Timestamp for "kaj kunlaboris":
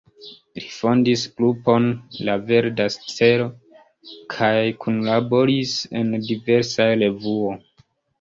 4.37-5.75